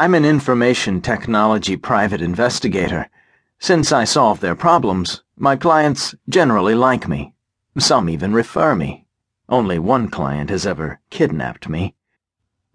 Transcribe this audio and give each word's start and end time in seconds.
I'm 0.00 0.14
an 0.14 0.24
information 0.24 1.00
technology 1.00 1.76
private 1.76 2.22
investigator. 2.22 3.10
Since 3.58 3.90
I 3.90 4.04
solve 4.04 4.38
their 4.38 4.54
problems, 4.54 5.24
my 5.36 5.56
clients 5.56 6.14
generally 6.28 6.76
like 6.76 7.08
me. 7.08 7.34
Some 7.76 8.08
even 8.08 8.32
refer 8.32 8.76
me. 8.76 9.06
Only 9.48 9.80
one 9.80 10.06
client 10.06 10.50
has 10.50 10.64
ever 10.68 11.00
kidnapped 11.10 11.68
me. 11.68 11.96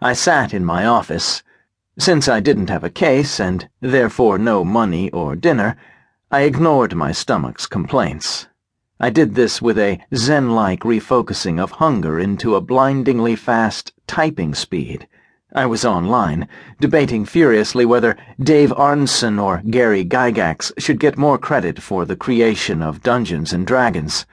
I 0.01 0.11
sat 0.11 0.53
in 0.53 0.65
my 0.65 0.85
office. 0.85 1.43
Since 1.97 2.27
I 2.27 2.41
didn't 2.41 2.69
have 2.69 2.83
a 2.83 2.89
case 2.89 3.39
and 3.39 3.69
therefore 3.79 4.37
no 4.37 4.65
money 4.65 5.09
or 5.11 5.37
dinner, 5.37 5.77
I 6.29 6.41
ignored 6.41 6.93
my 6.93 7.13
stomach's 7.13 7.67
complaints. 7.67 8.47
I 8.99 9.09
did 9.09 9.35
this 9.35 9.61
with 9.61 9.79
a 9.79 10.03
zen 10.13 10.51
like 10.51 10.81
refocusing 10.81 11.57
of 11.57 11.71
hunger 11.71 12.19
into 12.19 12.55
a 12.55 12.61
blindingly 12.61 13.37
fast 13.37 13.93
typing 14.07 14.53
speed. 14.53 15.07
I 15.55 15.67
was 15.67 15.85
online, 15.85 16.47
debating 16.79 17.25
furiously 17.25 17.85
whether 17.85 18.17
Dave 18.39 18.71
Arneson 18.71 19.39
or 19.39 19.61
Gary 19.69 20.03
Gygax 20.03 20.71
should 20.79 20.99
get 20.99 21.15
more 21.15 21.37
credit 21.37 21.79
for 21.79 22.05
the 22.05 22.15
creation 22.15 22.81
of 22.81 23.03
Dungeons 23.03 23.53
and 23.53 23.67
Dragons. 23.67 24.25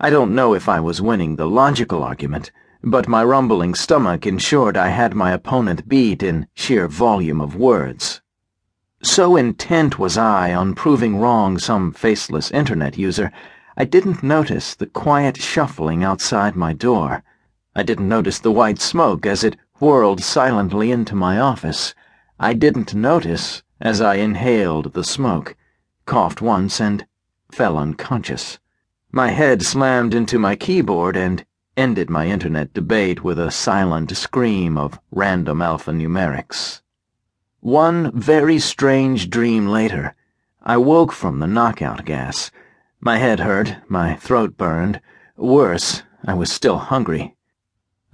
I 0.00 0.08
don't 0.08 0.34
know 0.34 0.54
if 0.54 0.70
I 0.70 0.80
was 0.80 1.02
winning 1.02 1.36
the 1.36 1.46
logical 1.46 2.02
argument, 2.02 2.50
but 2.82 3.06
my 3.06 3.22
rumbling 3.22 3.74
stomach 3.74 4.26
ensured 4.26 4.78
I 4.78 4.88
had 4.88 5.14
my 5.14 5.32
opponent 5.32 5.90
beat 5.90 6.22
in 6.22 6.46
sheer 6.54 6.88
volume 6.88 7.42
of 7.42 7.54
words. 7.54 8.22
So 9.02 9.36
intent 9.36 9.98
was 9.98 10.16
I 10.16 10.54
on 10.54 10.74
proving 10.74 11.18
wrong 11.18 11.58
some 11.58 11.92
faceless 11.92 12.50
internet 12.50 12.96
user, 12.96 13.30
I 13.76 13.84
didn't 13.84 14.22
notice 14.22 14.74
the 14.74 14.86
quiet 14.86 15.36
shuffling 15.36 16.02
outside 16.02 16.56
my 16.56 16.72
door. 16.72 17.22
I 17.76 17.82
didn't 17.82 18.08
notice 18.08 18.38
the 18.38 18.50
white 18.50 18.80
smoke 18.80 19.26
as 19.26 19.44
it 19.44 19.56
whirled 19.82 20.22
silently 20.22 20.92
into 20.92 21.16
my 21.16 21.40
office. 21.40 21.92
I 22.38 22.54
didn't 22.54 22.94
notice 22.94 23.64
as 23.80 24.00
I 24.00 24.14
inhaled 24.14 24.92
the 24.92 25.02
smoke, 25.02 25.56
coughed 26.06 26.40
once, 26.40 26.80
and 26.80 27.04
fell 27.50 27.76
unconscious. 27.76 28.60
My 29.10 29.30
head 29.30 29.60
slammed 29.60 30.14
into 30.14 30.38
my 30.38 30.54
keyboard 30.54 31.16
and 31.16 31.44
ended 31.76 32.08
my 32.08 32.28
internet 32.28 32.72
debate 32.72 33.24
with 33.24 33.40
a 33.40 33.50
silent 33.50 34.16
scream 34.16 34.78
of 34.78 35.00
random 35.10 35.58
alphanumerics. 35.58 36.80
One 37.58 38.12
very 38.16 38.60
strange 38.60 39.30
dream 39.30 39.66
later, 39.66 40.14
I 40.62 40.76
woke 40.76 41.10
from 41.10 41.40
the 41.40 41.48
knockout 41.48 42.04
gas. 42.04 42.52
My 43.00 43.16
head 43.16 43.40
hurt, 43.40 43.78
my 43.88 44.14
throat 44.14 44.56
burned. 44.56 45.00
Worse, 45.36 46.04
I 46.24 46.34
was 46.34 46.52
still 46.52 46.78
hungry. 46.78 47.34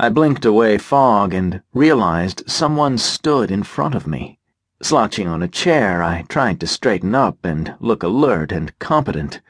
I 0.01 0.11
blinked 0.11 0.45
away 0.45 0.79
fog 0.79 1.35
and 1.35 1.61
realized 1.75 2.45
someone 2.47 2.99
stood 2.99 3.51
in 3.51 3.65
front 3.65 3.97
of 3.97 4.07
me. 4.07 4.39
Slouching 4.81 5.27
on 5.27 5.43
a 5.43 5.49
chair, 5.49 6.05
I 6.05 6.23
tried 6.29 6.61
to 6.61 6.69
straighten 6.69 7.17
up 7.17 7.45
and 7.45 7.75
look 7.81 8.05
alert 8.05 8.53
and 8.53 8.79
competent, 8.79 9.41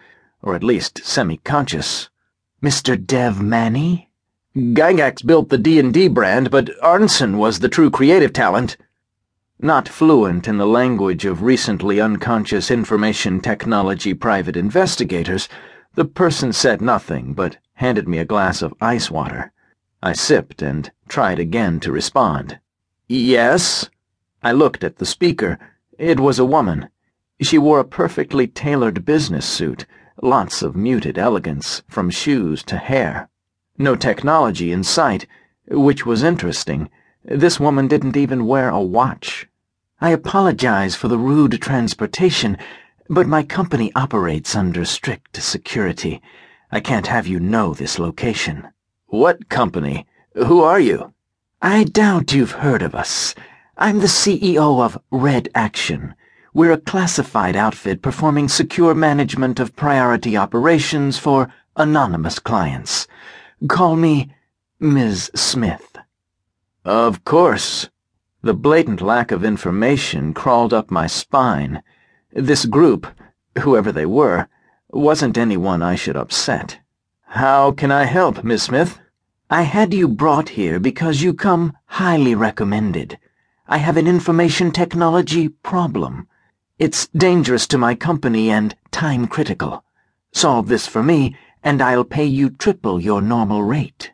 or 0.40 0.54
at 0.54 0.64
least 0.64 1.04
semi-conscious. 1.04 2.08
Mr. 2.62 2.96
Dev 2.96 3.42
Manny? 3.42 4.10
Gygax 4.56 5.22
built 5.24 5.50
the 5.50 5.58
D&D 5.58 6.08
brand, 6.08 6.50
but 6.50 6.70
Arneson 6.82 7.36
was 7.36 7.58
the 7.58 7.68
true 7.68 7.90
creative 7.90 8.32
talent. 8.32 8.78
Not 9.60 9.86
fluent 9.86 10.48
in 10.48 10.56
the 10.56 10.66
language 10.66 11.26
of 11.26 11.42
recently 11.42 12.00
unconscious 12.00 12.70
information 12.70 13.40
technology 13.40 14.14
private 14.14 14.56
investigators, 14.56 15.46
the 15.94 16.06
person 16.06 16.54
said 16.54 16.80
nothing 16.80 17.34
but 17.34 17.58
handed 17.74 18.08
me 18.08 18.16
a 18.16 18.24
glass 18.24 18.62
of 18.62 18.72
ice 18.80 19.10
water. 19.10 19.52
I 20.00 20.12
sipped 20.12 20.62
and 20.62 20.92
tried 21.08 21.40
again 21.40 21.80
to 21.80 21.90
respond. 21.90 22.60
Yes? 23.08 23.90
I 24.44 24.52
looked 24.52 24.84
at 24.84 24.98
the 24.98 25.06
speaker. 25.06 25.58
It 25.98 26.20
was 26.20 26.38
a 26.38 26.44
woman. 26.44 26.88
She 27.40 27.58
wore 27.58 27.80
a 27.80 27.84
perfectly 27.84 28.46
tailored 28.46 29.04
business 29.04 29.44
suit, 29.44 29.86
lots 30.22 30.62
of 30.62 30.76
muted 30.76 31.18
elegance, 31.18 31.82
from 31.88 32.10
shoes 32.10 32.62
to 32.64 32.76
hair. 32.76 33.28
No 33.76 33.96
technology 33.96 34.70
in 34.70 34.84
sight, 34.84 35.26
which 35.66 36.06
was 36.06 36.22
interesting. 36.22 36.90
This 37.24 37.58
woman 37.58 37.88
didn't 37.88 38.16
even 38.16 38.46
wear 38.46 38.68
a 38.68 38.80
watch. 38.80 39.48
I 40.00 40.10
apologize 40.10 40.94
for 40.94 41.08
the 41.08 41.18
rude 41.18 41.60
transportation, 41.60 42.56
but 43.08 43.26
my 43.26 43.42
company 43.42 43.90
operates 43.96 44.54
under 44.54 44.84
strict 44.84 45.42
security. 45.42 46.22
I 46.70 46.78
can't 46.78 47.08
have 47.08 47.26
you 47.26 47.40
know 47.40 47.74
this 47.74 47.98
location. 47.98 48.68
What 49.10 49.48
company? 49.48 50.06
Who 50.34 50.60
are 50.60 50.78
you? 50.78 51.14
I 51.62 51.84
doubt 51.84 52.34
you've 52.34 52.60
heard 52.60 52.82
of 52.82 52.94
us. 52.94 53.34
I'm 53.78 54.00
the 54.00 54.06
CEO 54.06 54.84
of 54.84 54.98
Red 55.10 55.48
Action. 55.54 56.14
We're 56.52 56.72
a 56.72 56.80
classified 56.80 57.56
outfit 57.56 58.02
performing 58.02 58.48
secure 58.48 58.94
management 58.94 59.60
of 59.60 59.74
priority 59.74 60.36
operations 60.36 61.16
for 61.16 61.50
anonymous 61.74 62.38
clients. 62.38 63.08
Call 63.66 63.96
me 63.96 64.30
Ms. 64.78 65.30
Smith. 65.34 65.96
Of 66.84 67.24
course. 67.24 67.88
The 68.42 68.52
blatant 68.52 69.00
lack 69.00 69.30
of 69.30 69.42
information 69.42 70.34
crawled 70.34 70.74
up 70.74 70.90
my 70.90 71.06
spine. 71.06 71.82
This 72.30 72.66
group, 72.66 73.06
whoever 73.60 73.90
they 73.90 74.04
were, 74.04 74.48
wasn't 74.90 75.38
anyone 75.38 75.82
I 75.82 75.94
should 75.94 76.16
upset. 76.16 76.80
How 77.32 77.72
can 77.72 77.92
I 77.92 78.04
help, 78.04 78.42
Miss 78.42 78.62
Smith? 78.62 78.98
I 79.50 79.62
had 79.62 79.92
you 79.92 80.08
brought 80.08 80.48
here 80.48 80.80
because 80.80 81.20
you 81.20 81.34
come 81.34 81.76
highly 81.84 82.34
recommended. 82.34 83.18
I 83.66 83.76
have 83.76 83.98
an 83.98 84.06
information 84.06 84.72
technology 84.72 85.50
problem. 85.50 86.26
It's 86.78 87.06
dangerous 87.08 87.66
to 87.66 87.76
my 87.76 87.94
company 87.94 88.48
and 88.48 88.74
time 88.90 89.26
critical. 89.26 89.84
Solve 90.32 90.68
this 90.68 90.86
for 90.86 91.02
me, 91.02 91.36
and 91.62 91.82
I'll 91.82 92.02
pay 92.02 92.24
you 92.24 92.48
triple 92.48 92.98
your 92.98 93.20
normal 93.20 93.62
rate. 93.62 94.10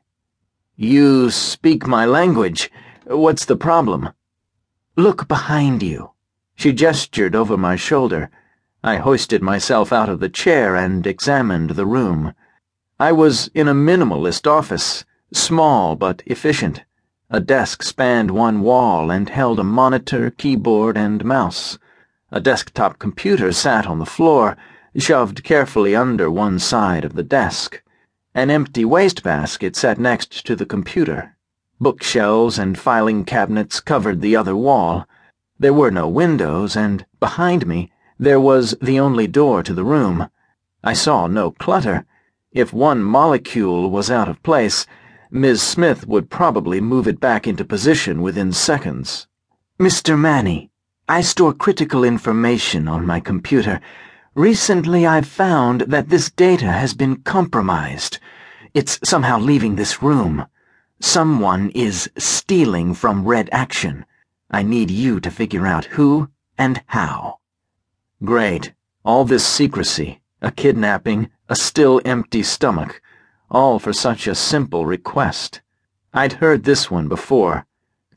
You 0.75 1.31
speak 1.31 1.87
my 1.87 2.05
language. 2.05 2.69
What's 3.05 3.45
the 3.45 3.57
problem? 3.57 4.11
Look 4.97 5.29
behind 5.29 5.85
you. 5.85 6.11
She 6.57 6.73
gestured 6.73 7.37
over 7.37 7.57
my 7.57 7.77
shoulder. 7.77 8.29
I 8.83 8.97
hoisted 8.97 9.41
myself 9.41 9.93
out 9.93 10.09
of 10.09 10.19
the 10.19 10.29
chair 10.29 10.75
and 10.75 11.07
examined 11.07 11.71
the 11.71 11.87
room. 11.87 12.35
I 13.01 13.11
was 13.11 13.51
in 13.55 13.67
a 13.67 13.75
minimalist 13.75 14.47
office, 14.47 15.05
small 15.33 15.97
but 15.97 16.23
efficient. 16.27 16.85
A 17.29 17.41
desk 17.41 17.83
spanned 17.83 18.31
one 18.31 18.61
wall 18.61 19.11
and 19.11 19.29
held 19.29 19.59
a 19.59 19.65
monitor, 19.65 20.31
keyboard, 20.31 20.97
and 20.97 21.25
mouse. 21.25 21.77
A 22.31 22.41
desktop 22.41 23.01
computer 23.01 23.51
sat 23.51 23.89
on 23.89 23.99
the 23.99 24.07
floor, 24.07 24.57
shoved 24.97 25.43
carefully 25.43 25.97
under 25.97 26.31
one 26.31 26.61
side 26.61 27.05
of 27.05 27.15
the 27.15 27.25
desk. 27.25 27.83
An 28.33 28.49
empty 28.49 28.85
wastebasket 28.85 29.75
sat 29.75 29.99
next 29.99 30.47
to 30.47 30.55
the 30.55 30.67
computer. 30.67 31.37
Bookshelves 31.81 32.61
and 32.61 32.79
filing 32.79 33.25
cabinets 33.25 33.81
covered 33.81 34.21
the 34.21 34.37
other 34.37 34.55
wall. 34.55 35.09
There 35.59 35.75
were 35.75 35.91
no 35.91 36.07
windows, 36.07 36.77
and 36.77 37.05
behind 37.19 37.67
me 37.67 37.91
there 38.21 38.41
was 38.41 38.77
the 38.81 39.01
only 39.01 39.27
door 39.27 39.65
to 39.65 39.75
the 39.75 39.85
room. 39.85 40.29
I 40.85 40.93
saw 40.93 41.27
no 41.27 41.51
clutter. 41.51 42.07
If 42.55 42.73
one 42.73 43.03
molecule 43.03 43.91
was 43.91 44.13
out 44.13 44.29
of 44.29 44.41
place, 44.45 44.87
Ms. 45.29 45.61
Smith 45.61 46.07
would 46.07 46.31
probably 46.31 46.81
move 46.81 47.09
it 47.09 47.19
back 47.19 47.49
into 47.49 47.65
position 47.65 48.23
within 48.23 48.53
seconds. 48.53 49.27
Mr. 49.81 50.17
Manny, 50.17 50.71
I 51.09 51.21
store 51.21 51.53
critical 51.53 52.05
information 52.05 52.87
on 52.87 53.05
my 53.05 53.19
computer. 53.19 53.81
Recently 54.37 55.05
I've 55.05 55.27
found 55.27 55.81
that 55.81 56.11
this 56.11 56.31
data 56.31 56.71
has 56.71 56.95
been 56.95 57.23
compromised. 57.23 58.21
It's 58.73 59.01
somehow 59.03 59.41
leaving 59.41 59.75
this 59.75 60.01
room. 60.01 60.47
Someone 61.01 61.71
is 61.71 62.09
stealing 62.17 62.95
from 62.95 63.27
Red 63.27 63.49
Action. 63.51 64.07
I 64.49 64.63
need 64.63 64.93
you 64.93 65.19
to 65.19 65.31
figure 65.33 65.67
out 65.67 65.87
who 65.87 66.31
and 66.57 66.81
how. 66.87 67.41
Great. 68.23 68.75
All 69.05 69.25
this 69.25 69.45
secrecy, 69.45 70.21
a 70.45 70.51
kidnapping, 70.51 71.31
a 71.49 71.57
still 71.57 72.03
empty 72.05 72.43
stomach, 72.43 73.01
all 73.51 73.79
for 73.79 73.95
such 73.95 74.27
a 74.27 74.35
simple 74.35 74.85
request. 74.85 75.63
I'd 76.13 76.35
heard 76.35 76.65
this 76.65 76.91
one 76.91 77.09
before. 77.09 77.65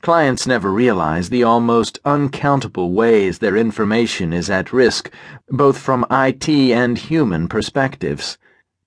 Clients 0.02 0.46
never 0.46 0.70
realize 0.70 1.30
the 1.30 1.42
almost 1.42 1.98
uncountable 2.04 2.92
ways 2.92 3.38
their 3.38 3.56
information 3.56 4.34
is 4.34 4.50
at 4.50 4.74
risk, 4.74 5.10
both 5.48 5.78
from 5.78 6.04
IT 6.10 6.46
and 6.50 6.98
human 6.98 7.48
perspectives. 7.48 8.36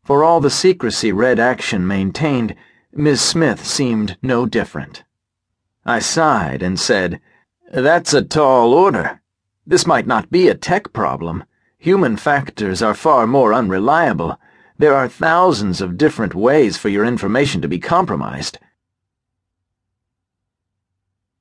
For 0.05 0.23
all 0.23 0.39
the 0.39 0.51
secrecy 0.51 1.11
Red 1.11 1.39
Action 1.39 1.87
maintained, 1.87 2.55
Miss 2.93 3.23
Smith 3.23 3.65
seemed 3.65 4.17
no 4.21 4.45
different. 4.45 5.03
I 5.83 5.97
sighed 5.97 6.61
and 6.61 6.79
said, 6.79 7.19
That's 7.73 8.13
a 8.13 8.21
tall 8.21 8.71
order. 8.71 9.19
This 9.65 9.87
might 9.87 10.05
not 10.05 10.29
be 10.29 10.47
a 10.47 10.53
tech 10.53 10.93
problem. 10.93 11.43
Human 11.83 12.15
factors 12.15 12.83
are 12.83 12.93
far 12.93 13.25
more 13.25 13.55
unreliable. 13.55 14.39
There 14.77 14.93
are 14.93 15.07
thousands 15.07 15.81
of 15.81 15.97
different 15.97 16.35
ways 16.35 16.77
for 16.77 16.89
your 16.89 17.03
information 17.03 17.59
to 17.63 17.67
be 17.67 17.79
compromised. 17.79 18.59